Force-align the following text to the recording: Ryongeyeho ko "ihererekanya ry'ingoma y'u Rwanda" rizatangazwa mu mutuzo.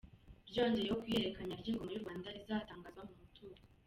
Ryongeyeho 0.49 0.95
ko 0.99 1.03
"ihererekanya 1.05 1.55
ry'ingoma 1.61 1.91
y'u 1.93 2.03
Rwanda" 2.03 2.33
rizatangazwa 2.35 3.01
mu 3.07 3.13
mutuzo. 3.21 3.61